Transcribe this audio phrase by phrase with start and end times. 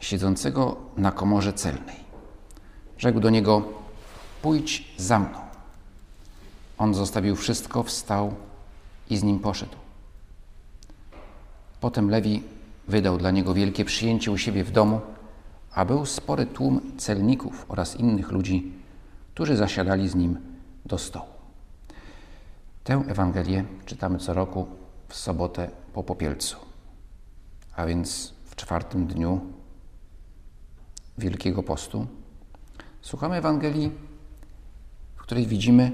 [0.00, 1.96] siedzącego na komorze celnej.
[2.98, 3.62] Rzekł do niego:
[4.42, 5.38] Pójdź za mną.
[6.78, 8.34] On zostawił wszystko, wstał
[9.10, 9.76] i z nim poszedł.
[11.80, 12.42] Potem Lewi
[12.88, 15.00] wydał dla niego wielkie przyjęcie u siebie w domu,
[15.74, 18.72] a był spory tłum celników oraz innych ludzi,
[19.34, 20.38] którzy zasiadali z nim
[20.86, 21.26] do stołu.
[22.84, 24.66] Tę Ewangelię czytamy co roku
[25.08, 26.56] w sobotę po popielcu,
[27.76, 29.40] a więc w czwartym dniu
[31.18, 32.06] Wielkiego Postu.
[33.02, 33.92] Słuchamy Ewangelii,
[35.16, 35.92] w której widzimy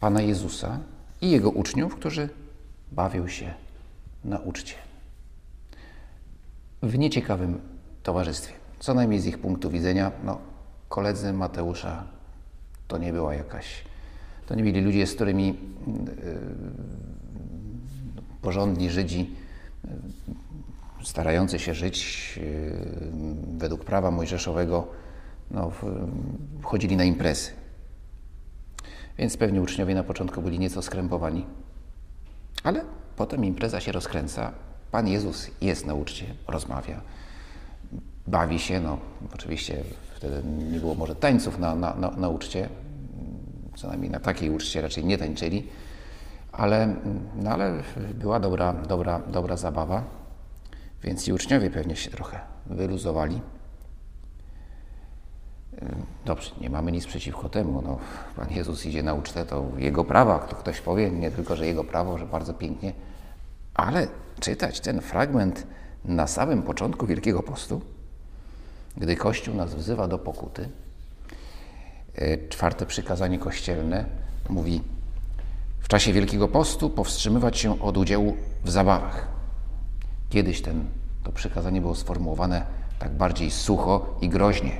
[0.00, 0.78] Pana Jezusa
[1.20, 2.28] i Jego uczniów, którzy
[2.92, 3.54] bawią się
[4.24, 4.74] na uczcie.
[6.82, 7.60] W nieciekawym
[8.02, 8.52] towarzystwie.
[8.78, 10.38] Co najmniej z ich punktu widzenia, no,
[10.88, 12.04] koledzy Mateusza
[12.88, 13.84] to nie była jakaś,
[14.46, 15.54] to nie byli ludzie, z którymi yy,
[18.42, 19.36] porządni Żydzi,
[21.04, 23.12] starający się żyć yy,
[23.58, 24.86] według prawa mojżeszowego,
[25.50, 25.72] no,
[26.62, 27.50] chodzili na imprezy.
[29.18, 31.46] Więc pewnie uczniowie na początku byli nieco skrępowani,
[32.62, 32.84] ale
[33.16, 34.52] potem impreza się rozkręca.
[34.90, 37.00] Pan Jezus jest na uczcie, rozmawia,
[38.26, 38.80] bawi się.
[38.80, 38.98] No,
[39.34, 39.84] oczywiście
[40.16, 42.68] wtedy nie było może tańców na, na, na, na uczcie,
[43.76, 45.68] co najmniej na takiej uczcie raczej nie tańczyli,
[46.52, 46.94] ale,
[47.36, 47.82] no, ale
[48.14, 50.04] była dobra, dobra, dobra zabawa,
[51.04, 53.40] więc i uczniowie pewnie się trochę wyluzowali.
[56.24, 57.82] Dobrze, nie mamy nic przeciwko temu.
[57.82, 57.98] No,
[58.36, 61.84] Pan Jezus idzie na ucztę, to Jego prawa, to ktoś powie, nie tylko, że Jego
[61.84, 62.92] prawo, że bardzo pięknie,
[63.74, 64.08] ale
[64.40, 65.66] czytać ten fragment
[66.04, 67.80] na samym początku Wielkiego Postu,
[68.96, 70.68] gdy Kościół nas wzywa do pokuty,
[72.48, 74.04] czwarte przykazanie kościelne
[74.48, 74.82] mówi
[75.80, 79.33] w czasie Wielkiego Postu powstrzymywać się od udziału w zabawach.
[80.34, 80.84] Kiedyś ten,
[81.22, 82.66] to przykazanie było sformułowane
[82.98, 84.72] tak bardziej sucho i groźnie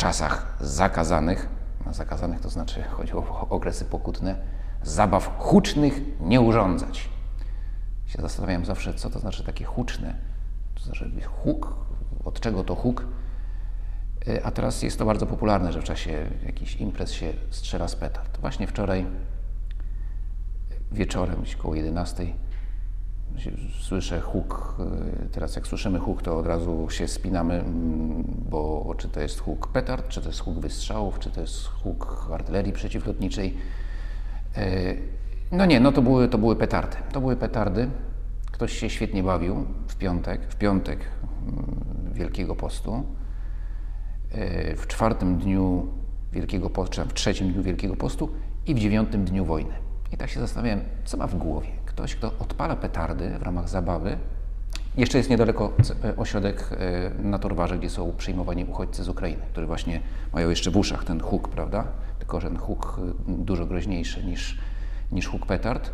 [0.00, 1.48] czasach zakazanych,
[1.86, 4.36] no zakazanych to znaczy chodzi o okresy pokutne,
[4.82, 7.08] zabaw hucznych nie urządzać.
[8.06, 10.14] Się zastanawiam zawsze, co to znaczy takie huczne.
[10.74, 11.10] To znaczy
[11.42, 11.74] huk,
[12.24, 13.06] od czego to huk?
[14.44, 18.40] A teraz jest to bardzo popularne, że w czasie jakichś imprez się strzela z petard.
[18.40, 19.06] Właśnie wczoraj
[20.92, 22.26] wieczorem, około 11
[23.80, 24.76] słyszę huk,
[25.24, 29.40] y, teraz jak słyszymy huk, to od razu się spinamy, mm, bo czy to jest
[29.40, 33.56] huk petard, czy to jest huk wystrzałów, czy to jest huk artylerii przeciwlotniczej.
[34.58, 35.02] Y,
[35.52, 36.96] no nie, no to były, to były petardy.
[37.12, 37.90] To były petardy.
[38.52, 40.98] Ktoś się świetnie bawił w piątek, w piątek
[41.42, 43.04] mm, Wielkiego Postu.
[44.34, 45.88] Y, w czwartym dniu
[46.32, 48.30] Wielkiego Postu, w trzecim dniu Wielkiego Postu
[48.66, 49.72] i w dziewiątym dniu wojny.
[50.12, 54.18] I tak się zastanawiałem, co ma w głowie ktoś, kto odpala petardy w ramach zabawy.
[54.96, 55.72] Jeszcze jest niedaleko
[56.04, 60.00] e, ośrodek e, na Torwarze, gdzie są przyjmowani uchodźcy z Ukrainy, którzy właśnie
[60.32, 61.86] mają jeszcze w uszach ten huk, prawda?
[62.18, 64.58] Tylko, że ten huk e, dużo groźniejszy niż,
[65.12, 65.90] niż huk petard.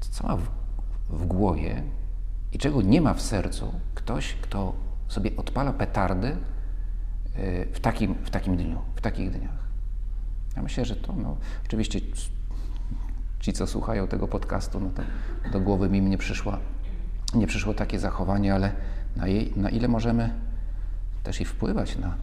[0.00, 0.42] Co ma w,
[1.10, 1.82] w głowie
[2.52, 4.72] i czego nie ma w sercu ktoś, kto
[5.08, 6.36] sobie odpala petardy
[7.72, 9.58] w takim, w takim dniu, w takich dniach?
[10.56, 12.00] Ja myślę, że to no, oczywiście
[13.40, 15.02] ci, co słuchają tego podcastu, no to
[15.52, 16.58] do głowy mi nie, przyszła,
[17.34, 18.72] nie przyszło takie zachowanie, ale
[19.16, 20.30] na, jej, na ile możemy
[21.22, 22.14] też i wpływać na.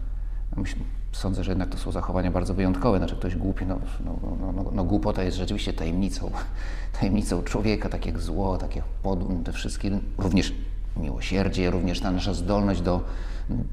[0.56, 0.82] No myślę,
[1.12, 2.98] sądzę, że jednak to są zachowania bardzo wyjątkowe.
[2.98, 6.32] Znaczy ktoś głupi, no, no, no, no, no głupota jest rzeczywiście tajemnicą,
[7.00, 10.54] tajemnicą człowieka, tak jak zło, tak jak podum, te wszystkie, również
[10.98, 13.04] miłosierdzie, również ta nasza zdolność do,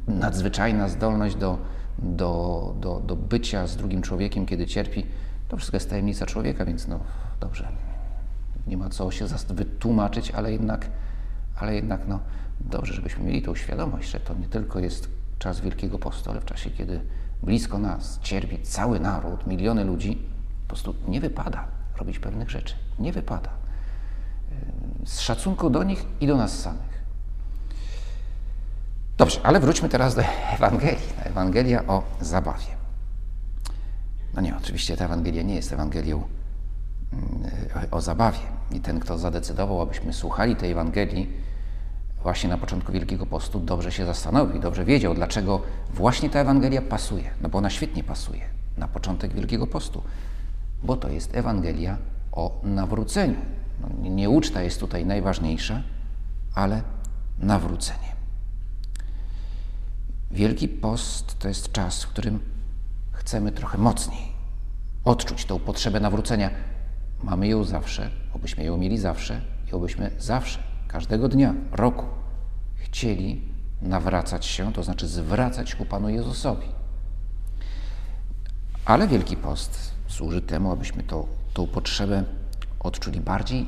[0.08, 1.58] nadzwyczajna zdolność do,
[1.98, 5.06] do, do, do bycia z drugim człowiekiem, kiedy cierpi.
[5.48, 7.00] To wszystko jest tajemnica człowieka, więc no
[7.42, 7.68] dobrze,
[8.66, 10.86] nie ma co się wytłumaczyć, ale jednak,
[11.56, 12.20] ale jednak no,
[12.60, 15.08] dobrze, żebyśmy mieli tą świadomość, że to nie tylko jest
[15.38, 17.00] czas Wielkiego Postu, ale w czasie, kiedy
[17.42, 20.28] blisko nas cierpi cały naród, miliony ludzi,
[20.62, 21.64] po prostu nie wypada
[21.96, 22.74] robić pewnych rzeczy.
[22.98, 23.50] Nie wypada.
[25.04, 27.02] Z szacunku do nich i do nas samych.
[29.18, 30.22] Dobrze, ale wróćmy teraz do
[30.52, 31.08] Ewangelii.
[31.24, 32.66] Ewangelia o zabawie.
[34.34, 36.22] No nie, oczywiście ta Ewangelia nie jest Ewangelią
[37.90, 38.38] o zabawie.
[38.72, 41.28] I ten, kto zadecydował, abyśmy słuchali tej Ewangelii
[42.22, 45.62] właśnie na początku Wielkiego Postu dobrze się zastanowił, dobrze wiedział, dlaczego
[45.94, 47.30] właśnie ta Ewangelia pasuje.
[47.40, 48.42] No bo ona świetnie pasuje
[48.76, 50.02] na początek Wielkiego Postu,
[50.82, 51.96] bo to jest Ewangelia
[52.32, 53.36] o nawróceniu.
[53.80, 55.82] No, nie uczta jest tutaj najważniejsza,
[56.54, 56.82] ale
[57.38, 58.12] nawrócenie.
[60.30, 62.40] Wielki Post to jest czas, w którym
[63.12, 64.32] chcemy trochę mocniej
[65.04, 66.50] odczuć tą potrzebę nawrócenia.
[67.22, 69.40] Mamy ją zawsze, obyśmy ją mieli zawsze
[69.70, 70.58] i obyśmy zawsze,
[70.88, 72.04] każdego dnia, roku
[72.74, 73.42] chcieli
[73.82, 76.66] nawracać się, to znaczy zwracać ku Panu Jezusowi.
[78.84, 82.24] Ale Wielki Post służy temu, abyśmy to, tą potrzebę
[82.80, 83.66] odczuli bardziej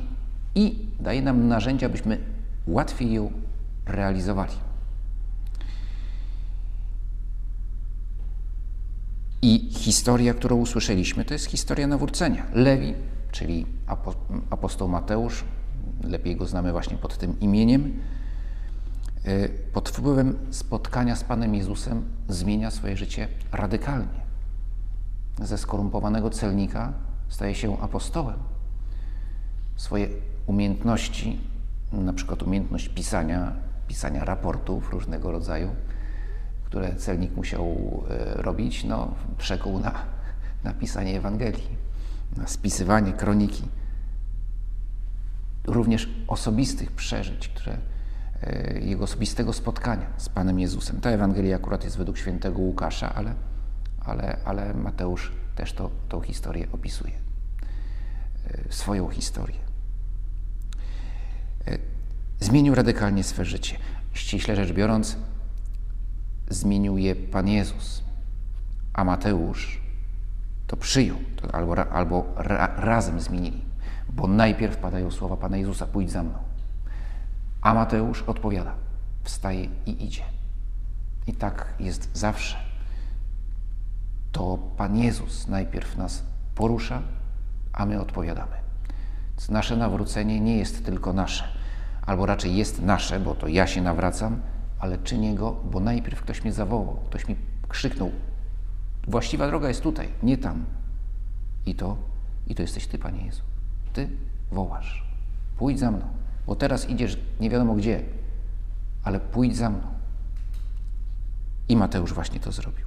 [0.55, 2.19] i daje nam narzędzia, abyśmy
[2.67, 3.31] łatwiej ją
[3.85, 4.53] realizowali.
[9.41, 12.45] I historia, którą usłyszeliśmy, to jest historia nawrócenia.
[12.53, 12.93] Lewi,
[13.35, 13.65] czyli
[14.49, 15.43] apostoł Mateusz,
[16.03, 17.99] lepiej go znamy właśnie pod tym imieniem,
[19.27, 24.25] y, pod wpływem spotkania z Panem Jezusem zmienia swoje życie radykalnie.
[25.41, 26.93] Ze skorumpowanego celnika
[27.29, 28.39] staje się apostołem.
[29.75, 30.07] Swoje
[30.45, 31.39] umiejętności,
[31.91, 33.53] na przykład umiejętność pisania,
[33.87, 35.69] pisania raportów różnego rodzaju,
[36.65, 37.65] które celnik musiał
[38.09, 39.93] e, robić, no, przekuł na,
[40.63, 41.84] na pisanie Ewangelii,
[42.37, 43.63] na spisywanie kroniki,
[45.67, 47.77] również osobistych przeżyć, które,
[48.41, 51.01] e, jego osobistego spotkania z Panem Jezusem.
[51.01, 53.33] Ta Ewangelia akurat jest według świętego Łukasza, ale,
[53.99, 57.13] ale, ale Mateusz też to, tą historię opisuje.
[58.47, 59.65] E, swoją historię.
[62.39, 63.77] Zmienił radykalnie swe życie.
[64.13, 65.17] Ściśle rzecz biorąc,
[66.49, 68.03] zmienił je Pan Jezus,
[68.93, 69.84] a Mateusz
[70.67, 73.65] to przyjął, to albo, albo ra, razem zmienili,
[74.09, 76.37] bo najpierw padają słowa Pana Jezusa: pójdź za mną.
[77.61, 78.73] A Mateusz odpowiada:
[79.23, 80.23] wstaje i idzie.
[81.27, 82.57] I tak jest zawsze.
[84.31, 86.23] To Pan Jezus najpierw nas
[86.55, 87.01] porusza,
[87.73, 88.55] a my odpowiadamy.
[89.49, 91.43] Nasze nawrócenie nie jest tylko nasze,
[92.05, 94.41] albo raczej jest nasze, bo to ja się nawracam,
[94.79, 97.35] ale czynię go, bo najpierw ktoś mnie zawołał, ktoś mi
[97.67, 98.11] krzyknął.
[99.07, 100.65] Właściwa droga jest tutaj, nie tam.
[101.65, 101.97] I to,
[102.47, 103.41] i to jesteś Ty, Panie Jezu.
[103.93, 104.09] Ty
[104.51, 105.05] wołasz.
[105.57, 106.07] Pójdź za mną,
[106.47, 108.03] bo teraz idziesz nie wiadomo gdzie,
[109.03, 109.87] ale pójdź za mną.
[111.69, 112.85] I Mateusz właśnie to zrobił.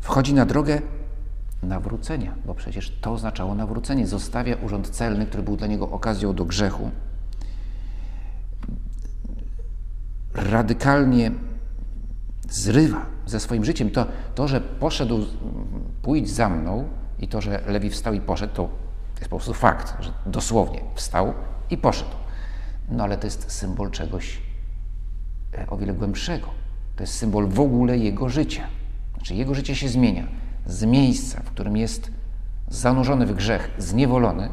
[0.00, 0.82] Wchodzi na drogę
[1.62, 4.06] nawrócenia, bo przecież to oznaczało nawrócenie.
[4.06, 6.90] Zostawia urząd celny, który był dla niego okazją do grzechu
[10.34, 11.30] radykalnie
[12.50, 13.90] zrywa ze swoim życiem.
[13.90, 15.26] To, to, że poszedł,
[16.02, 16.88] pójdź za mną
[17.18, 18.68] i to, że Lewi wstał i poszedł, to
[19.18, 21.34] jest po prostu fakt, że dosłownie wstał
[21.70, 22.10] i poszedł.
[22.88, 24.42] No ale to jest symbol czegoś
[25.58, 26.48] e, o wiele głębszego.
[26.96, 28.66] To jest symbol w ogóle jego życia.
[29.14, 30.28] Znaczy jego życie się zmienia.
[30.66, 32.10] Z miejsca, w którym jest
[32.68, 34.48] zanurzony w grzech, zniewolony,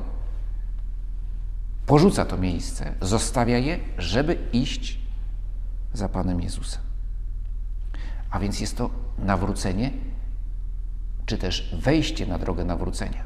[1.86, 5.00] porzuca to miejsce, zostawia je, żeby iść
[5.94, 6.91] za Panem Jezusem.
[8.32, 9.92] A więc jest to nawrócenie,
[11.26, 13.24] czy też wejście na drogę nawrócenia.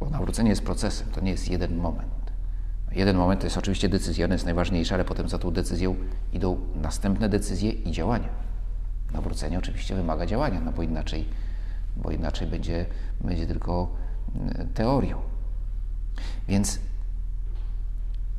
[0.00, 2.14] Bo nawrócenie jest procesem, to nie jest jeden moment.
[2.92, 5.96] Jeden moment to jest oczywiście decyzja, ona jest najważniejsza, ale potem za tą decyzją
[6.32, 8.28] idą następne decyzje i działania.
[9.12, 11.28] Nawrócenie oczywiście wymaga działania, no bo inaczej,
[11.96, 12.86] bo inaczej będzie,
[13.20, 13.96] będzie tylko
[14.34, 15.18] mm, teorią.
[16.48, 16.78] Więc,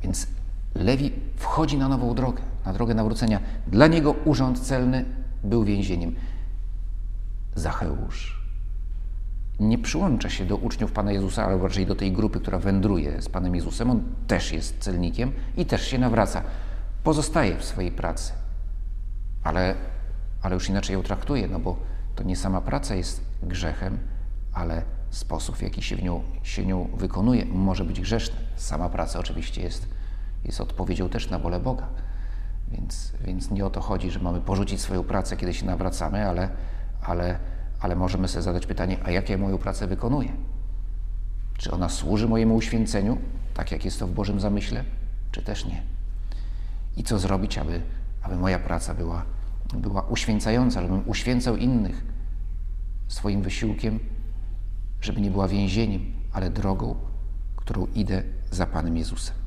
[0.02, 0.26] więc
[0.74, 3.40] Lewi wchodzi na nową drogę, na drogę nawrócenia.
[3.66, 5.04] Dla niego urząd celny
[5.44, 6.14] był więzieniem.
[7.54, 8.36] Zacheusz
[9.60, 13.28] nie przyłącza się do uczniów Pana Jezusa, ale raczej do tej grupy, która wędruje z
[13.28, 13.90] Panem Jezusem.
[13.90, 16.42] On też jest celnikiem i też się nawraca.
[17.04, 18.32] Pozostaje w swojej pracy,
[19.42, 19.74] ale,
[20.42, 21.76] ale już inaczej ją traktuje, no bo
[22.14, 23.98] to nie sama praca jest grzechem,
[24.52, 28.36] ale sposób, w jaki się, w nią, się nią wykonuje, może być grzeszny.
[28.56, 29.88] Sama praca oczywiście jest
[30.44, 31.88] jest odpowiedzią też na wolę Boga.
[32.68, 36.48] Więc, więc nie o to chodzi, że mamy porzucić swoją pracę, kiedy się nawracamy, ale,
[37.02, 37.38] ale,
[37.80, 40.32] ale możemy sobie zadać pytanie, a jak ja moją pracę wykonuję?
[41.58, 43.18] Czy ona służy mojemu uświęceniu,
[43.54, 44.84] tak jak jest to w Bożym zamyśle,
[45.32, 45.82] czy też nie?
[46.96, 47.82] I co zrobić, aby,
[48.22, 49.22] aby moja praca była,
[49.74, 52.04] była uświęcająca, żebym uświęcał innych
[53.08, 53.98] swoim wysiłkiem,
[55.00, 56.94] żeby nie była więzieniem, ale drogą,
[57.56, 59.45] którą idę za Panem Jezusem.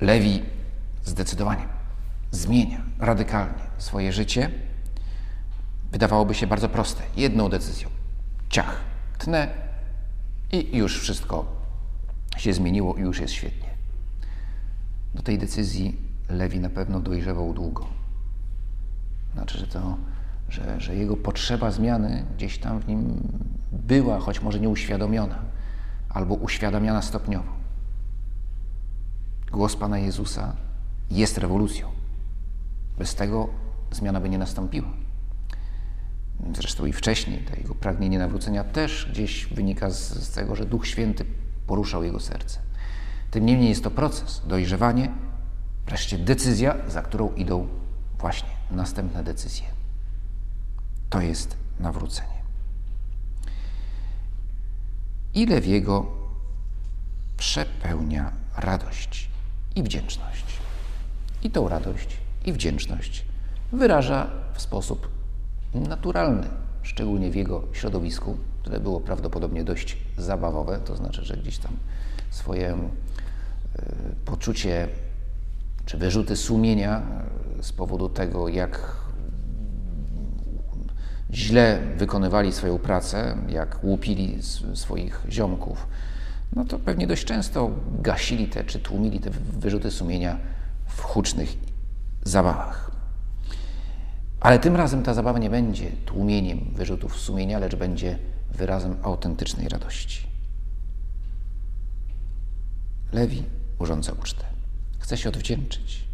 [0.00, 0.42] Lewi
[1.04, 1.68] zdecydowanie
[2.30, 4.50] zmienia radykalnie swoje życie.
[5.92, 7.02] Wydawałoby się bardzo proste.
[7.16, 7.88] Jedną decyzją.
[8.48, 8.80] Ciach,
[9.18, 9.48] tnę
[10.52, 11.46] i już wszystko
[12.36, 13.68] się zmieniło i już jest świetnie.
[15.14, 15.96] Do tej decyzji
[16.28, 17.86] Lewi na pewno dojrzewał długo.
[19.34, 19.96] Znaczy, że, to,
[20.48, 23.28] że, że jego potrzeba zmiany gdzieś tam w nim
[23.72, 25.38] była, choć może nie uświadomiona,
[26.08, 27.55] albo uświadamiana stopniowo.
[29.52, 30.56] Głos Pana Jezusa
[31.10, 31.88] jest rewolucją.
[32.98, 33.48] Bez tego
[33.90, 34.88] zmiana by nie nastąpiła.
[36.54, 40.86] Zresztą i wcześniej to jego pragnienie nawrócenia też gdzieś wynika z, z tego, że Duch
[40.86, 41.24] Święty
[41.66, 42.60] poruszał jego serce.
[43.30, 45.12] Tym niemniej jest to proces, dojrzewanie,
[45.86, 47.68] wreszcie decyzja, za którą idą
[48.18, 49.66] właśnie następne decyzje.
[51.10, 52.36] To jest nawrócenie.
[55.34, 56.06] Ile w jego
[57.36, 59.30] przepełnia radość
[59.76, 60.44] i wdzięczność.
[61.42, 63.24] I tą radość i wdzięczność
[63.72, 65.08] wyraża w sposób
[65.74, 66.48] naturalny,
[66.82, 71.72] szczególnie w jego środowisku, które było prawdopodobnie dość zabawowe, to znaczy, że gdzieś tam
[72.30, 72.78] swoje e,
[74.24, 74.88] poczucie
[75.86, 77.02] czy wyrzuty sumienia
[77.58, 78.96] e, z powodu tego, jak
[81.32, 84.38] źle wykonywali swoją pracę, jak łupili
[84.74, 85.86] swoich ziomków,
[86.52, 90.38] no to pewnie dość często gasili te, czy tłumili te wyrzuty sumienia
[90.86, 91.56] w hucznych
[92.24, 92.90] zabawach.
[94.40, 98.18] Ale tym razem ta zabawa nie będzie tłumieniem wyrzutów sumienia, lecz będzie
[98.50, 100.26] wyrazem autentycznej radości.
[103.12, 103.42] Lewi
[103.78, 104.44] urządza ucztę.
[104.98, 106.04] Chce się odwdzięczyć.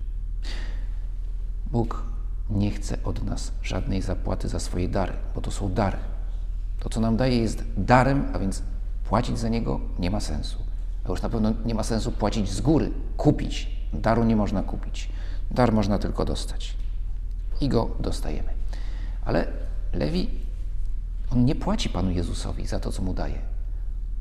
[1.66, 2.02] Bóg
[2.50, 5.98] nie chce od nas żadnej zapłaty za swoje dary, bo to są dary.
[6.78, 8.62] To, co nam daje, jest darem, a więc
[9.12, 10.58] płacić za niego nie ma sensu.
[11.04, 13.70] A już na pewno nie ma sensu płacić z góry, kupić.
[13.92, 15.08] Daru nie można kupić.
[15.50, 16.74] Dar można tylko dostać.
[17.60, 18.48] I go dostajemy.
[19.24, 19.46] Ale
[19.92, 20.30] Lewi,
[21.32, 23.38] on nie płaci Panu Jezusowi za to, co mu daje.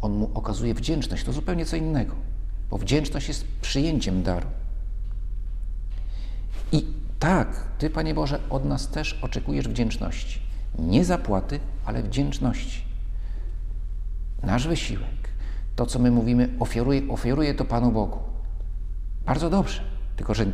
[0.01, 1.23] On mu okazuje wdzięczność.
[1.23, 2.15] To zupełnie co innego.
[2.69, 4.47] Bo wdzięczność jest przyjęciem daru.
[6.71, 6.85] I
[7.19, 10.39] tak, Ty, Panie Boże, od nas też oczekujesz wdzięczności.
[10.79, 12.90] Nie zapłaty, ale wdzięczności.
[14.43, 15.29] Nasz wysiłek,
[15.75, 18.19] to co my mówimy, ofiaruję, ofiaruję to Panu Bogu.
[19.25, 19.81] Bardzo dobrze,
[20.15, 20.45] tylko że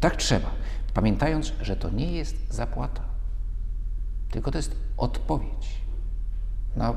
[0.00, 0.50] tak trzeba,
[0.94, 3.02] pamiętając, że to nie jest zapłata,
[4.30, 5.80] tylko to jest odpowiedź
[6.76, 6.94] na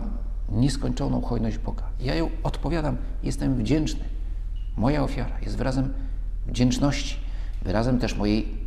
[0.50, 1.84] nieskończoną hojność Boga.
[2.00, 4.04] Ja ją odpowiadam, jestem wdzięczny.
[4.78, 5.94] Moja ofiara jest wyrazem
[6.48, 7.18] wdzięczności,
[7.62, 8.58] wyrazem też mojej,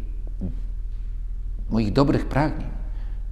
[1.71, 2.69] moich dobrych pragnień,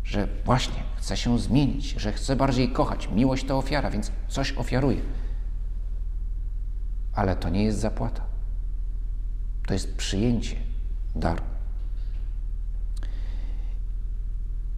[0.08, 3.08] że właśnie chcę się zmienić, że chcę bardziej kochać.
[3.08, 5.00] Miłość to ofiara, więc coś ofiaruję.
[7.12, 8.24] Ale to nie jest zapłata.
[9.66, 10.56] To jest przyjęcie
[11.16, 11.42] daru.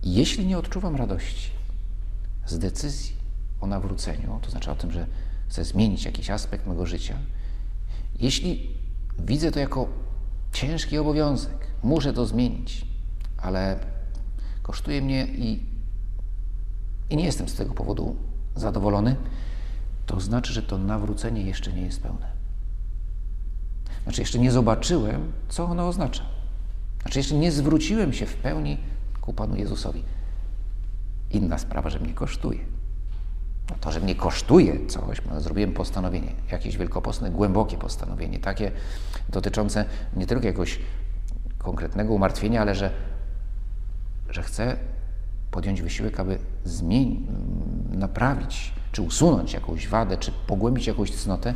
[0.03, 1.51] Jeśli nie odczuwam radości
[2.47, 3.17] z decyzji
[3.61, 5.07] o nawróceniu, to znaczy o tym, że
[5.49, 7.19] chcę zmienić jakiś aspekt mego życia,
[8.19, 8.77] jeśli
[9.19, 9.89] widzę to jako
[10.53, 12.87] ciężki obowiązek, muszę to zmienić,
[13.37, 13.81] ale
[14.63, 15.67] kosztuje mnie i,
[17.11, 18.17] i nie jestem z tego powodu
[18.57, 19.17] zadowolony,
[20.07, 22.27] to znaczy, że to nawrócenie jeszcze nie jest pełne.
[24.03, 26.23] Znaczy, jeszcze nie zobaczyłem, co ono oznacza.
[27.03, 28.79] Znaczy, jeszcze nie zwróciłem się w pełni
[29.21, 30.03] ku Panu Jezusowi.
[31.31, 32.61] Inna sprawa, że mnie kosztuje.
[33.71, 38.73] No to, że mnie kosztuje coś, no, zrobiłem postanowienie, jakieś wielkopostne, głębokie postanowienie, takie
[39.29, 39.85] dotyczące
[40.17, 40.79] nie tylko jakiegoś
[41.59, 42.91] konkretnego umartwienia, ale że,
[44.31, 44.77] że chcę
[45.51, 47.21] podjąć wysiłek, aby zmienić,
[47.91, 51.55] naprawić, czy usunąć jakąś wadę, czy pogłębić jakąś cnotę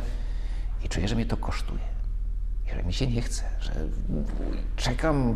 [0.85, 1.95] i czuję, że mnie to kosztuje
[2.75, 3.71] że mi się nie chce, że
[4.75, 5.35] czekam,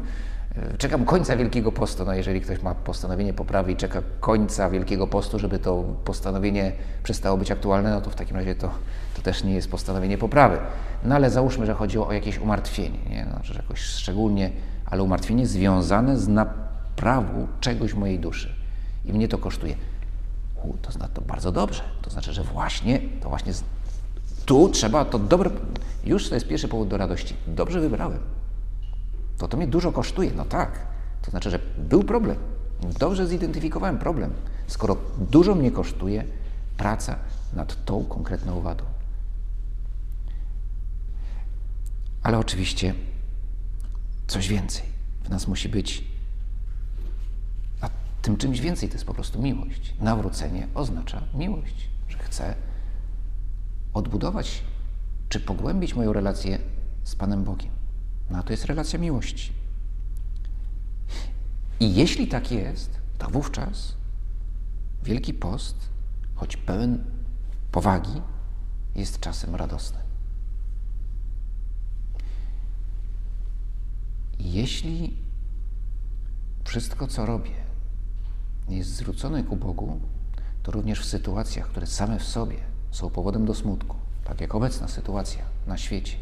[0.77, 2.05] czekam końca Wielkiego Postu.
[2.05, 6.72] No jeżeli ktoś ma postanowienie poprawy i czeka końca Wielkiego Postu, żeby to postanowienie
[7.03, 8.72] przestało być aktualne, no to w takim razie to,
[9.15, 10.58] to też nie jest postanowienie poprawy.
[11.03, 13.25] No ale załóżmy, że chodzi o jakieś umartwienie, nie?
[13.25, 14.51] No, że jakoś szczególnie,
[14.86, 16.27] ale umartwienie związane z
[17.00, 18.56] naprawą czegoś w mojej duszy.
[19.06, 19.75] I mnie to kosztuje.
[20.63, 21.84] U, to znaczy to bardzo dobrze.
[22.01, 23.53] To znaczy, że właśnie, to właśnie
[24.46, 25.50] tu trzeba to dobre.
[26.06, 27.36] Już to jest pierwszy powód do radości.
[27.48, 28.20] Dobrze wybrałem.
[29.38, 30.32] To to mnie dużo kosztuje.
[30.36, 30.88] No tak.
[31.22, 32.38] To znaczy, że był problem.
[33.00, 34.34] Dobrze zidentyfikowałem problem,
[34.68, 34.98] skoro
[35.32, 36.24] dużo mnie kosztuje
[36.77, 37.15] praca
[37.53, 38.84] nad tą konkretną wadą.
[42.24, 42.94] Ale oczywiście
[44.27, 44.84] coś więcej
[45.24, 46.18] w nas musi być.
[48.21, 49.93] Tym czymś więcej to jest po prostu miłość.
[50.01, 52.55] Nawrócenie oznacza miłość, że chcę
[53.93, 54.63] odbudować
[55.29, 56.59] czy pogłębić moją relację
[57.03, 57.71] z Panem Bogiem.
[58.29, 59.53] No a to jest relacja miłości.
[61.79, 63.95] I jeśli tak jest, to wówczas
[65.03, 65.89] Wielki Post,
[66.35, 67.03] choć pełen
[67.71, 68.21] powagi,
[68.95, 70.01] jest czasem radosnym.
[74.39, 75.17] Jeśli
[76.63, 77.68] wszystko, co robię,
[78.77, 79.99] jest zwrócone ku Bogu,
[80.63, 82.57] to również w sytuacjach, które same w sobie
[82.91, 86.17] są powodem do smutku, tak jak obecna sytuacja na świecie,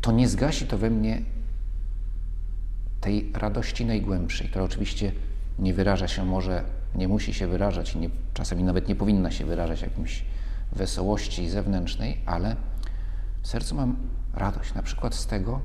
[0.00, 1.22] to nie zgasi to we mnie
[3.00, 5.12] tej radości najgłębszej, która oczywiście
[5.58, 9.44] nie wyraża się może, nie musi się wyrażać i nie, czasami nawet nie powinna się
[9.46, 10.24] wyrażać jakimś
[10.72, 12.56] wesołości zewnętrznej, ale
[13.42, 13.96] w sercu mam
[14.34, 15.60] radość na przykład z tego,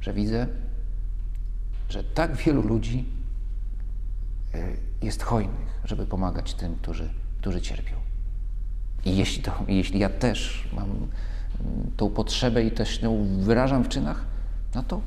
[0.00, 0.46] że widzę,
[1.88, 3.15] że tak wielu ludzi
[5.02, 7.10] jest hojnych, żeby pomagać tym, którzy,
[7.40, 7.96] którzy cierpią.
[9.04, 11.10] I jeśli, to, jeśli ja też mam mm,
[11.96, 14.24] tą potrzebę i też ją wyrażam w czynach,
[14.74, 15.00] no to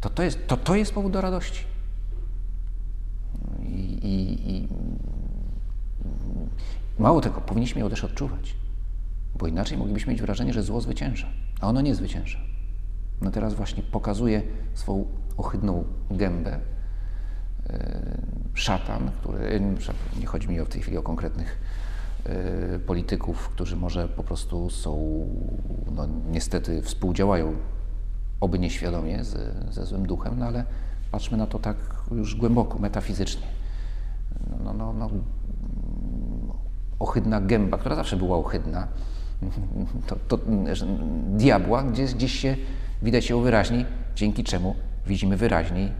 [0.00, 1.64] to, to, jest, to, to jest powód do radości.
[3.62, 4.68] I, i, I,
[6.98, 8.56] mało tego, powinniśmy ją też odczuwać,
[9.38, 11.28] bo inaczej moglibyśmy mieć wrażenie, że zło zwycięża,
[11.60, 12.38] a ono nie zwycięża.
[13.20, 14.42] No teraz właśnie pokazuje
[14.74, 15.04] swoją
[15.36, 16.60] ohydną gębę e,
[18.54, 19.60] szatan, który,
[20.20, 21.58] nie chodzi mi w tej chwili o konkretnych
[22.24, 25.24] e, polityków, którzy może po prostu są,
[25.94, 27.56] no niestety współdziałają
[28.40, 30.64] oby nieświadomie ze, ze złym duchem, no ale
[31.10, 31.76] patrzmy na to tak
[32.10, 33.46] już głęboko, metafizycznie.
[34.64, 35.10] No, no, no, no,
[36.98, 38.88] ohydna gęba, która zawsze była ohydna,
[40.06, 40.38] to, to
[41.26, 42.56] diabła, gdzieś, gdzieś się
[43.02, 44.74] widać ją wyraźniej, dzięki czemu
[45.06, 45.92] widzimy wyraźniej,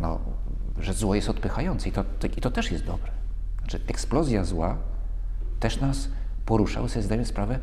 [0.00, 0.18] no,
[0.80, 2.04] że zło jest odpychające i to,
[2.36, 3.12] i to też jest dobre.
[3.58, 4.76] Znaczy, eksplozja zła
[5.60, 6.08] też nas
[6.46, 7.58] porusza, sobie zdajemy sprawę,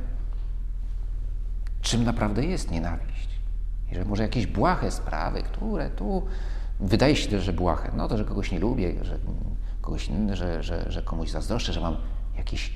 [1.82, 3.30] czym naprawdę jest nienawiść.
[3.92, 6.24] I że może jakieś błahe sprawy, które tu
[6.80, 9.20] wydaje się że błahe, no to, że kogoś nie lubię, że
[9.82, 11.98] kogoś, że, że, że komuś zazdroszczę, że mam
[12.38, 12.74] jakieś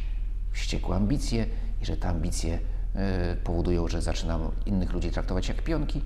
[0.52, 1.46] wściekłe ambicje
[1.82, 6.02] i że te ambicje y, powodują, że zaczynam innych ludzi traktować jak pionki.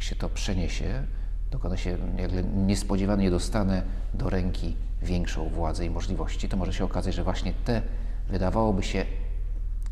[0.00, 1.06] Się to przeniesie,
[1.50, 3.82] dokona się, jak niespodziewanie dostanę
[4.14, 7.82] do ręki większą władzę i możliwości, to może się okazać, że właśnie te
[8.28, 9.06] wydawałoby się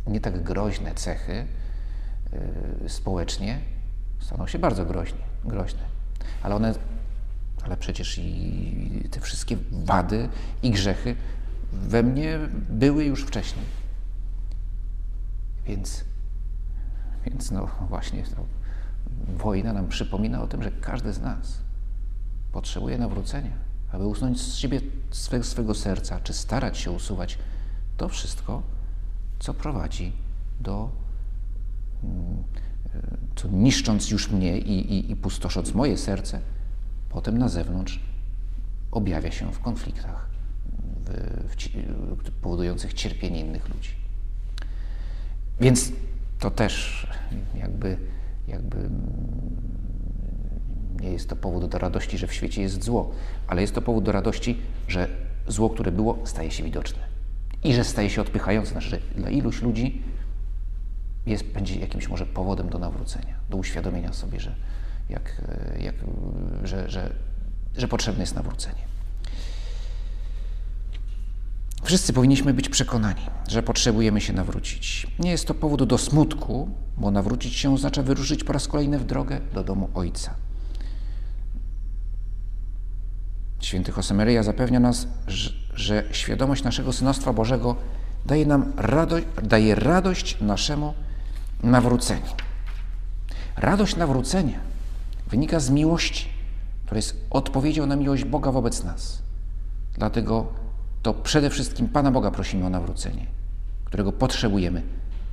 [0.06, 1.46] nie tak groźne cechy,
[2.84, 3.60] Y, społecznie
[4.20, 5.80] staną się bardzo groźnie, groźne.
[6.42, 6.74] Ale one,
[7.64, 10.28] ale przecież i te wszystkie wady
[10.62, 11.16] i grzechy
[11.72, 13.64] we mnie były już wcześniej.
[15.66, 16.04] Więc,
[17.26, 18.44] więc no właśnie no,
[19.36, 21.58] wojna nam przypomina o tym, że każdy z nas
[22.52, 23.52] potrzebuje nawrócenia,
[23.92, 24.80] aby usunąć z siebie
[25.42, 27.38] swego, serca, czy starać się usuwać
[27.96, 28.62] to wszystko,
[29.38, 30.12] co prowadzi
[30.60, 30.90] do
[33.36, 36.40] co niszcząc już mnie i, i, i pustosząc moje serce,
[37.08, 38.00] potem na zewnątrz
[38.90, 40.28] objawia się w konfliktach
[41.04, 41.10] w,
[42.24, 43.90] w, powodujących cierpienie innych ludzi.
[45.60, 45.92] Więc
[46.38, 47.06] to też
[47.54, 47.98] jakby,
[48.48, 48.90] jakby
[51.00, 53.10] nie jest to powód do radości, że w świecie jest zło,
[53.46, 55.08] ale jest to powód do radości, że
[55.48, 57.02] zło, które było, staje się widoczne
[57.64, 58.70] i że staje się odpychające.
[58.70, 60.02] Znaczy, że dla iluś ludzi
[61.26, 64.54] jest, będzie jakimś może powodem do nawrócenia, do uświadomienia sobie, że,
[65.08, 65.42] jak,
[65.80, 65.94] jak,
[66.64, 67.14] że, że,
[67.76, 68.88] że potrzebne jest nawrócenie.
[71.82, 75.06] Wszyscy powinniśmy być przekonani, że potrzebujemy się nawrócić.
[75.18, 79.04] Nie jest to powód do smutku, bo nawrócić się oznacza wyruszyć po raz kolejny w
[79.04, 80.34] drogę do domu Ojca.
[83.60, 87.76] Święty Josemaria zapewnia nas, że, że świadomość naszego synostwa Bożego
[88.26, 90.94] daje nam radość, daje radość naszemu
[91.62, 92.30] nawróceni.
[93.56, 94.60] Radość nawrócenia
[95.30, 96.28] wynika z miłości,
[96.84, 99.22] która jest odpowiedzią na miłość Boga wobec nas.
[99.94, 100.52] Dlatego
[101.02, 103.26] to przede wszystkim Pana Boga prosimy o nawrócenie,
[103.84, 104.82] którego potrzebujemy.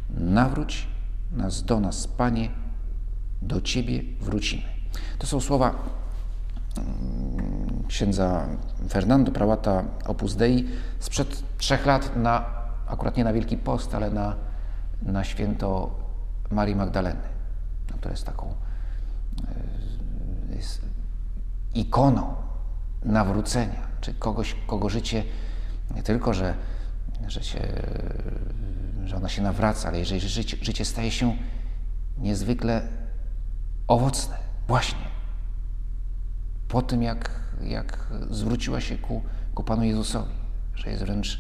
[0.10, 0.88] Nawróć
[1.32, 2.50] nas do nas, Panie,
[3.42, 4.64] do Ciebie wrócimy.
[5.20, 5.76] To są słowa
[6.78, 8.48] mm, księdza
[8.90, 10.68] Fernando Prawata Opus Dei
[11.00, 12.46] sprzed trzech lat na,
[12.88, 14.36] akurat nie na Wielki Post, ale na,
[15.02, 16.00] na święto
[16.52, 17.22] Marii Magdaleny,
[17.92, 18.54] no, która jest taką
[20.52, 20.82] e, jest
[21.74, 22.36] ikoną
[23.06, 25.24] nawrócenia, czy kogoś, kogo życie
[25.96, 26.54] nie tylko, że,
[27.28, 27.60] że, się,
[29.06, 31.36] że ona się nawraca, ale jeżeli życie, życie staje się
[32.18, 32.88] niezwykle
[33.88, 35.16] owocne, właśnie
[36.68, 37.30] po tym, jak,
[37.64, 39.22] jak zwróciła się ku,
[39.56, 40.34] ku Panu Jezusowi,
[40.76, 41.40] że jest wręcz,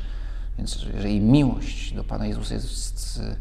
[0.58, 3.36] więc że jej miłość do Pana Jezusa jest yy,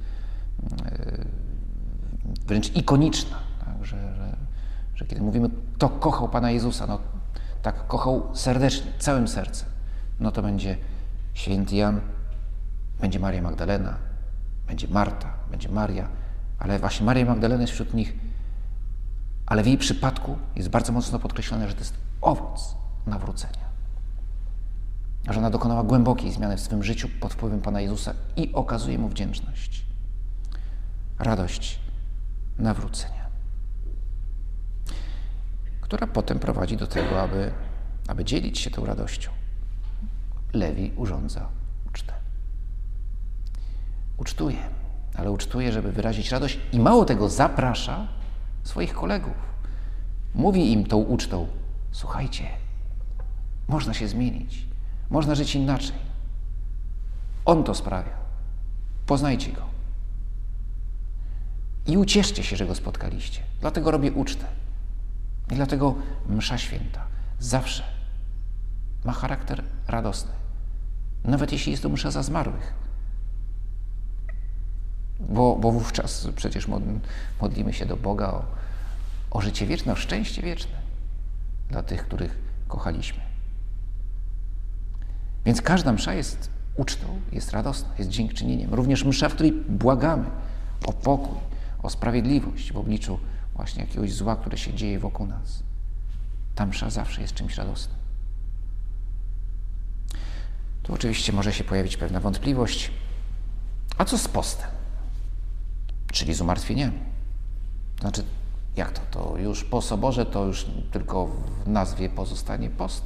[2.46, 3.84] wręcz ikoniczna, tak?
[3.84, 4.36] że, że,
[4.94, 6.98] że kiedy mówimy, to kochał Pana Jezusa, no
[7.62, 9.68] tak kochał serdecznie, całym sercem,
[10.20, 10.76] no to będzie
[11.34, 12.00] święty Jan,
[13.00, 13.96] będzie Maria Magdalena,
[14.66, 16.08] będzie Marta, będzie Maria,
[16.58, 18.12] ale właśnie Maria Magdalena jest wśród nich.
[19.46, 23.64] Ale w jej przypadku jest bardzo mocno podkreślone, że to jest owoc nawrócenia.
[25.30, 29.08] Że ona dokonała głębokiej zmiany w swym życiu pod wpływem Pana Jezusa i okazuje mu
[29.08, 29.86] wdzięczność,
[31.18, 31.80] radość
[32.58, 33.26] nawrócenia,
[35.80, 37.52] która potem prowadzi do tego, aby,
[38.08, 39.30] aby dzielić się tą radością.
[40.54, 41.48] Lewi urządza
[41.88, 42.12] ucztę.
[44.16, 44.58] Ucztuje,
[45.14, 48.06] ale ucztuje, żeby wyrazić radość i mało tego zaprasza
[48.64, 49.34] swoich kolegów.
[50.34, 51.46] Mówi im tą ucztą:
[51.92, 52.44] Słuchajcie,
[53.68, 54.66] można się zmienić,
[55.10, 55.96] można żyć inaczej.
[57.44, 58.24] On to sprawia.
[59.06, 59.62] Poznajcie go.
[61.86, 63.40] I ucieszcie się, że go spotkaliście.
[63.60, 64.46] Dlatego robię ucztę.
[65.52, 65.94] I dlatego
[66.28, 67.06] msza święta
[67.38, 67.82] zawsze
[69.04, 70.43] ma charakter radosny.
[71.24, 72.74] Nawet jeśli jest to msza za zmarłych.
[75.20, 76.68] Bo, bo wówczas przecież
[77.40, 78.44] modlimy się do Boga o,
[79.30, 80.78] o życie wieczne, o szczęście wieczne
[81.68, 83.20] dla tych, których kochaliśmy.
[85.44, 88.74] Więc każda msza jest ucztą, jest radosna, jest dziękczynieniem.
[88.74, 90.24] Również msza, w której błagamy
[90.86, 91.38] o pokój,
[91.82, 93.18] o sprawiedliwość w obliczu
[93.54, 95.62] właśnie jakiegoś zła, które się dzieje wokół nas.
[96.54, 98.03] Ta msza zawsze jest czymś radosnym.
[100.84, 102.90] Tu oczywiście może się pojawić pewna wątpliwość.
[103.98, 104.68] A co z postem?
[106.12, 106.98] Czyli z umartwieniami.
[108.00, 108.24] Znaczy,
[108.76, 109.00] jak to?
[109.10, 113.04] To już po soborze to już tylko w nazwie pozostanie post.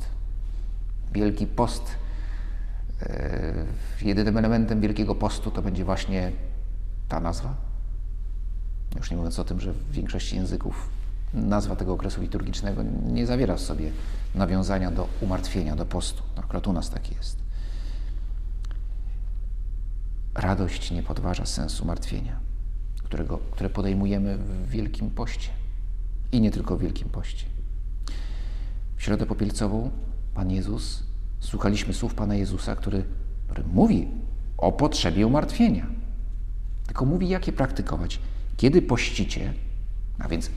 [1.12, 1.82] Wielki post.
[3.00, 6.32] Yy, jedynym elementem Wielkiego Postu to będzie właśnie
[7.08, 7.54] ta nazwa.
[8.96, 10.88] Już nie mówiąc o tym, że w większości języków
[11.34, 13.90] nazwa tego okresu liturgicznego nie zawiera w sobie
[14.34, 16.22] nawiązania do umartwienia, do postu.
[16.36, 17.47] Akurat u nas tak jest.
[20.38, 22.40] Radość nie podważa sensu martwienia,
[23.04, 25.48] którego, które podejmujemy w Wielkim Poście.
[26.32, 27.44] I nie tylko w Wielkim Poście.
[28.96, 29.90] W Środę Popielcową
[30.34, 31.02] Pan Jezus,
[31.40, 33.04] słuchaliśmy słów Pana Jezusa, który,
[33.46, 34.08] który mówi
[34.58, 35.86] o potrzebie umartwienia.
[36.86, 38.20] Tylko mówi, jak je praktykować.
[38.56, 39.54] Kiedy pościcie,
[40.18, 40.50] a więc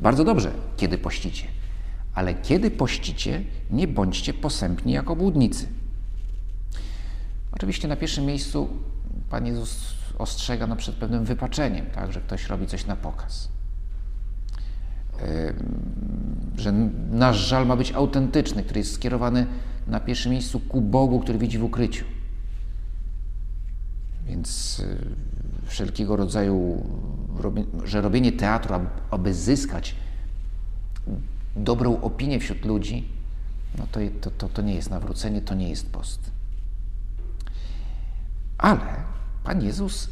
[0.00, 1.46] bardzo dobrze, kiedy pościcie,
[2.14, 5.68] ale kiedy pościcie, nie bądźcie posępni jako obłudnicy.
[7.52, 8.68] Oczywiście na pierwszym miejscu
[9.30, 13.48] Pan Jezus ostrzega no, przed pewnym wypaczeniem, tak, że ktoś robi coś na pokaz.
[16.56, 16.72] Że
[17.10, 19.46] nasz żal ma być autentyczny, który jest skierowany
[19.86, 22.04] na pierwszym miejscu ku Bogu, który widzi w ukryciu.
[24.26, 24.98] Więc y,
[25.66, 26.86] wszelkiego rodzaju,
[27.84, 28.74] że robienie teatru,
[29.10, 29.94] aby zyskać
[31.56, 33.08] dobrą opinię wśród ludzi,
[33.78, 36.30] no to, to, to, to nie jest nawrócenie, to nie jest post.
[38.58, 39.15] Ale
[39.46, 40.08] Pan Jezus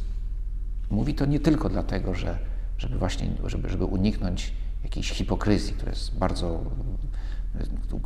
[0.89, 2.39] mówi to nie tylko dlatego, że,
[2.77, 6.63] żeby właśnie, żeby, żeby uniknąć jakiejś hipokryzji, która jest bardzo,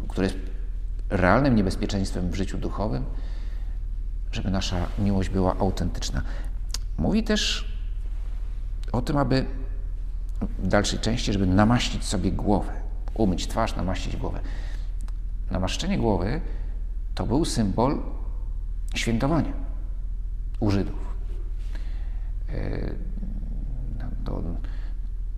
[0.07, 0.37] która jest
[1.09, 3.05] realnym niebezpieczeństwem w życiu duchowym,
[4.31, 6.21] żeby nasza miłość była autentyczna.
[6.97, 7.73] Mówi też
[8.91, 9.45] o tym, aby
[10.59, 12.73] w dalszej części, żeby namaścić sobie głowę,
[13.13, 14.39] umyć twarz, namaścić głowę.
[15.51, 16.41] Namaszczenie głowy
[17.15, 17.99] to był symbol
[18.95, 19.53] świętowania
[20.59, 21.08] u Żydów.
[22.53, 22.93] E,
[23.99, 24.43] no, to,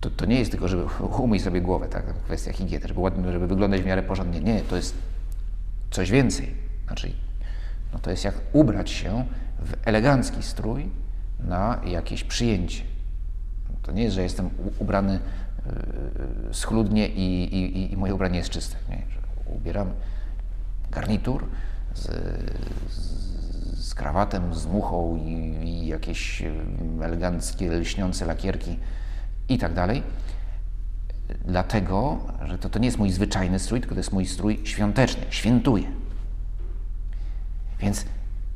[0.00, 0.84] to, to, nie jest tylko, żeby
[1.18, 4.40] umyć sobie głowę, tak, kwestia higieny, żeby, ładnie, żeby wyglądać w miarę porządnie.
[4.40, 4.94] Nie, to jest
[5.90, 6.54] coś więcej.
[6.86, 7.12] Znaczy,
[7.92, 9.24] no to jest jak ubrać się
[9.58, 10.90] w elegancki strój
[11.40, 12.84] na jakieś przyjęcie.
[13.82, 15.20] To nie jest, że jestem ubrany
[16.46, 18.76] yy, schludnie i, i, i, moje ubranie jest czyste.
[18.88, 19.02] Nie,
[19.46, 19.90] ubieram
[20.90, 21.48] garnitur
[21.94, 22.02] z,
[22.90, 23.51] z,
[23.82, 25.30] z krawatem, z muchą i,
[25.64, 26.42] i jakieś
[27.02, 28.78] eleganckie, lśniące lakierki
[29.48, 30.02] i tak dalej.
[31.44, 35.22] Dlatego, że to, to nie jest mój zwyczajny strój, tylko to jest mój strój świąteczny,
[35.30, 35.84] świętuję.
[37.80, 38.06] Więc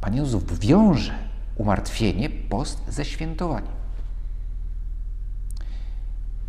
[0.01, 1.13] Pan Jezus wiąże
[1.57, 3.73] umartwienie, post ze świętowaniem.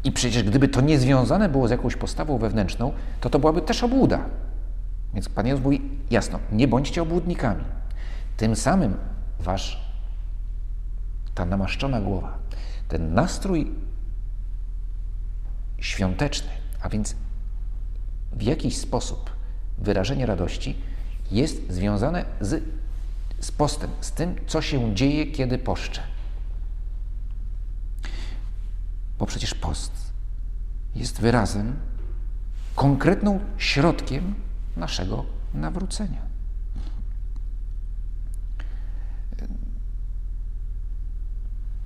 [0.03, 3.83] I przecież gdyby to nie związane było z jakąś postawą wewnętrzną, to to byłaby też
[3.83, 4.25] obłuda.
[5.13, 7.63] Więc Pan Jezus mówi jasno, nie bądźcie obłudnikami.
[8.37, 8.97] Tym samym
[9.39, 9.81] wasz,
[11.35, 12.37] ta namaszczona głowa,
[12.87, 13.71] ten nastrój
[15.77, 16.49] świąteczny,
[16.81, 17.15] a więc
[18.31, 19.31] w jakiś sposób
[19.77, 20.77] wyrażenie radości
[21.31, 22.63] jest związane z,
[23.39, 26.01] z postem, z tym, co się dzieje, kiedy poszczę.
[29.19, 29.91] Bo przecież post
[30.95, 31.75] jest wyrazem,
[32.75, 34.35] konkretną środkiem
[34.75, 36.26] naszego nawrócenia.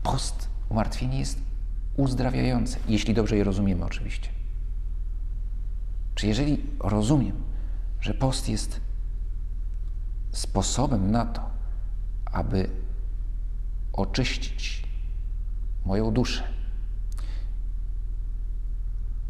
[0.03, 1.39] Post, umartwienie jest
[1.97, 4.29] uzdrawiające, jeśli dobrze je rozumiemy oczywiście.
[6.15, 7.43] Czy jeżeli rozumiem,
[8.01, 8.81] że post jest
[10.31, 11.41] sposobem na to,
[12.25, 12.69] aby
[13.93, 14.83] oczyścić
[15.85, 16.43] moją duszę,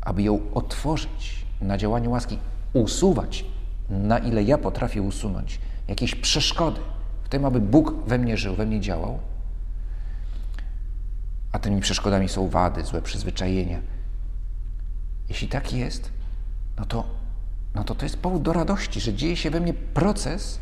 [0.02, 2.38] aby ją otworzyć na działanie łaski,
[2.74, 3.46] usuwać,
[3.90, 6.82] na ile ja potrafię usunąć jakieś przeszkody
[7.24, 9.20] w tym, aby Bóg we mnie żył, we mnie działał,
[11.52, 13.80] a tymi przeszkodami są wady, złe przyzwyczajenia.
[15.30, 16.12] Jeśli tak jest,
[16.78, 17.06] no to,
[17.76, 20.60] no to to jest powód do radości, że dzieje się we mnie proces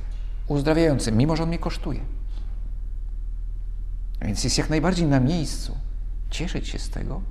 [0.47, 1.99] uzdrawiający, mimo że on mnie kosztuje.
[4.21, 5.77] Więc jest jak najbardziej na miejscu
[6.29, 7.21] cieszyć się z tego,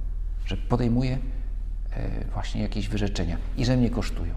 [0.47, 1.19] że podejmuję
[1.91, 4.35] e, właśnie jakieś wyrzeczenia i że mnie kosztują.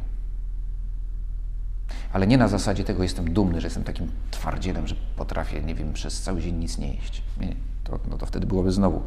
[2.13, 5.93] Ale nie na zasadzie tego jestem dumny, że jestem takim twardzielem, że potrafię, nie wiem,
[5.93, 7.21] przez cały dzień nic nie jeść.
[7.39, 9.01] Nie, to, no to wtedy byłoby znowu,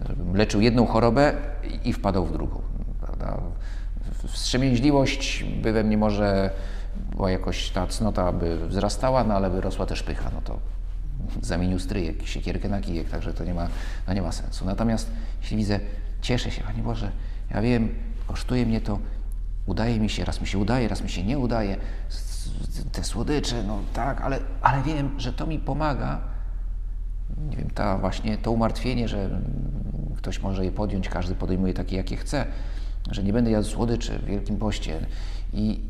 [0.00, 1.34] e, żebym leczył jedną chorobę
[1.84, 2.62] i wpadał w drugą.
[3.00, 3.40] Prawda?
[4.28, 6.50] Wstrzemięźliwość by we mnie może
[7.10, 10.58] była jakoś ta cnota by wzrastała, no ale by rosła też pycha, no to
[11.42, 13.68] zamienił stryjek, siekierkę na kijek, także to nie ma,
[14.08, 14.64] no nie ma sensu.
[14.64, 15.10] Natomiast
[15.40, 15.80] jeśli widzę,
[16.22, 17.12] cieszę się, Panie Boże,
[17.50, 17.88] ja wiem,
[18.26, 18.98] kosztuje mnie to,
[19.66, 21.76] udaje mi się, raz mi się udaje, raz mi się nie udaje,
[22.92, 26.20] te słodycze, no tak, ale, ale wiem, że to mi pomaga,
[27.50, 29.40] nie wiem, ta właśnie to umartwienie, że
[30.16, 32.46] ktoś może je podjąć, każdy podejmuje takie, jakie chce,
[33.10, 35.06] że nie będę jadł słodyczy w Wielkim Poście.
[35.52, 35.80] I,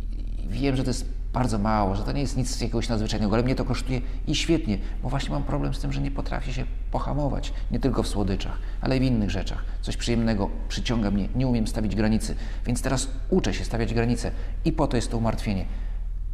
[0.45, 3.43] i wiem, że to jest bardzo mało, że to nie jest nic jakiegoś nadzwyczajnego, ale
[3.43, 6.65] mnie to kosztuje i świetnie, bo właśnie mam problem z tym, że nie potrafię się
[6.91, 9.65] pohamować, nie tylko w słodyczach, ale i w innych rzeczach.
[9.83, 12.35] Coś przyjemnego przyciąga mnie, nie umiem stawić granicy,
[12.67, 14.31] więc teraz uczę się stawiać granice
[14.65, 15.65] i po to jest to umartwienie.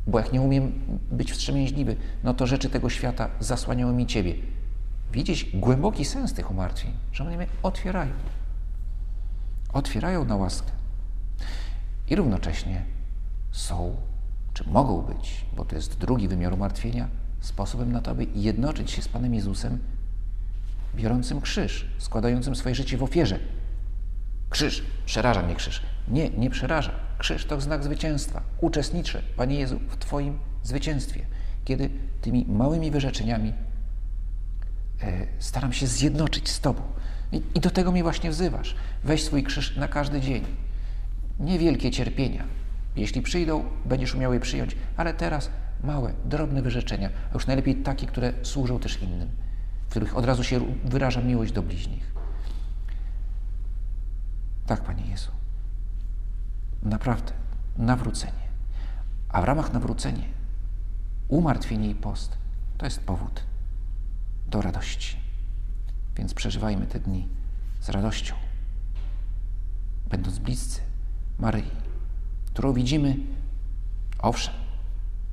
[0.07, 0.73] Bo jak nie umiem
[1.11, 4.35] być wstrzemięźliwy, no to rzeczy tego świata zasłaniają mi Ciebie.
[5.13, 8.13] Widzieć głęboki sens tych umartwień, że one mnie otwierają.
[9.73, 10.71] Otwierają na łaskę.
[12.09, 12.83] I równocześnie
[13.53, 13.97] są
[14.55, 17.09] czy mogą być, bo to jest drugi wymiar umartwienia,
[17.41, 19.79] sposobem na to, aby jednoczyć się z Panem Jezusem,
[20.95, 23.39] biorącym krzyż, składającym swoje życie w ofierze.
[24.51, 25.83] Krzyż, przeraża mnie krzyż.
[26.09, 26.93] Nie, nie przeraża.
[27.19, 28.43] Krzyż to znak zwycięstwa.
[28.61, 31.27] Uczestniczę, Panie Jezu, w Twoim zwycięstwie,
[31.65, 33.53] kiedy tymi małymi wyrzeczeniami
[35.03, 36.83] e, staram się zjednoczyć z Tobą.
[37.33, 38.75] I, I do tego mnie właśnie wzywasz.
[39.05, 40.45] Weź swój krzyż na każdy dzień.
[41.41, 42.45] Niewielkie cierpienia,
[42.97, 45.51] jeśli przyjdą, będziesz umiał je przyjąć, ale teraz
[45.85, 49.29] małe, drobne wyrzeczenia, a już najlepiej takie, które służą też innym,
[49.87, 52.15] w których od razu się wyraża miłość do bliźnich.
[54.67, 55.31] Tak, Panie Jezu.
[56.83, 57.33] Naprawdę,
[57.77, 58.51] nawrócenie.
[59.29, 60.25] A w ramach nawrócenia
[61.29, 62.39] umartwienie i post
[62.79, 63.43] to jest powód
[64.49, 65.17] do radości.
[66.17, 67.29] Więc przeżywajmy te dni
[67.81, 68.35] z radością,
[70.11, 70.81] będąc bliscy
[71.39, 71.80] Maryi
[72.53, 73.17] którą widzimy,
[74.19, 74.55] owszem,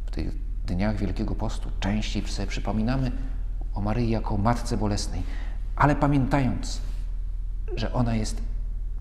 [0.06, 3.12] w tych dniach Wielkiego Postu częściej sobie przypominamy
[3.74, 5.24] o Maryi jako Matce Bolesnej,
[5.76, 6.82] ale pamiętając,
[7.76, 8.42] że ona jest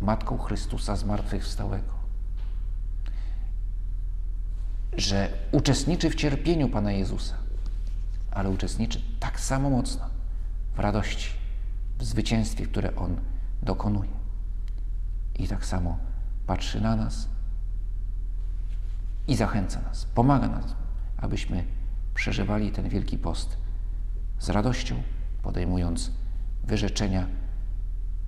[0.01, 1.93] Matką Chrystusa zmartwychwstałego,
[4.97, 7.35] że uczestniczy w cierpieniu Pana Jezusa,
[8.31, 10.05] ale uczestniczy tak samo mocno
[10.75, 11.31] w radości,
[11.99, 13.17] w zwycięstwie, które On
[13.63, 14.11] dokonuje.
[15.39, 15.99] I tak samo
[16.47, 17.29] patrzy na nas
[19.29, 20.65] i zachęca nas, pomaga nas,
[21.17, 21.65] abyśmy
[22.15, 23.57] przeżywali ten Wielki Post
[24.39, 25.03] z radością,
[25.43, 26.11] podejmując
[26.65, 27.27] wyrzeczenia,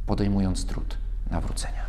[0.06, 0.98] podejmując trud
[1.30, 1.82] nawrócenia.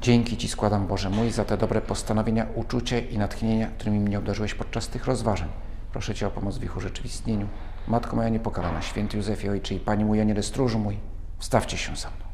[0.00, 4.54] Dzięki Ci składam, Boże mój, za te dobre postanowienia, uczucie i natchnienia, którymi mnie obdarzyłeś
[4.54, 5.48] podczas tych rozważań.
[5.92, 7.48] Proszę Cię o pomoc w ich urzeczywistnieniu.
[7.88, 10.98] Matko moja niepokalana, święty Józefie Ojcze i Pani mój, Aniele stróżu mój,
[11.38, 12.25] wstawcie się za mną.